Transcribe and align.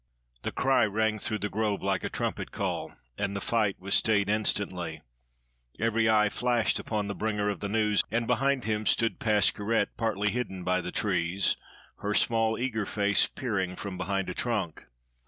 The 0.41 0.51
cry 0.51 0.87
rang 0.87 1.19
through 1.19 1.37
the 1.37 1.47
Grove 1.49 1.83
like 1.83 2.03
a 2.03 2.09
trumpet 2.09 2.51
call, 2.51 2.93
and 3.19 3.35
the 3.35 3.39
fight 3.39 3.79
was 3.79 3.93
stayed 3.93 4.29
instantly. 4.29 5.03
Every 5.79 6.09
eye 6.09 6.29
flashed 6.29 6.79
upon 6.79 7.07
the 7.07 7.13
bringer 7.13 7.49
of 7.51 7.59
the 7.59 7.69
news, 7.69 8.03
and 8.09 8.25
behind 8.25 8.63
him 8.65 8.87
stood 8.87 9.19
Pascherette, 9.19 9.95
partly 9.97 10.31
hidden 10.31 10.63
by 10.63 10.81
the 10.81 10.91
trees, 10.91 11.55
her 11.99 12.15
small, 12.15 12.57
eager 12.57 12.87
face 12.87 13.27
peering 13.27 13.75
from 13.75 13.95
behind 13.95 14.27
a 14.27 14.33
trunk. 14.33 14.85